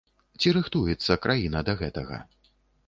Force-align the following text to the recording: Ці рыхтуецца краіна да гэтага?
Ці 0.39 0.53
рыхтуецца 0.57 1.19
краіна 1.27 1.59
да 1.69 1.73
гэтага? 1.85 2.17